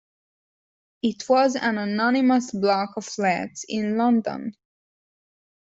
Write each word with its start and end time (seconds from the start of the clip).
It 1.03 1.29
was 1.29 1.55
an 1.55 1.77
anonymous 1.77 2.49
block 2.53 2.93
of 2.97 3.05
flats 3.05 3.65
in 3.69 3.97
London 3.97 4.55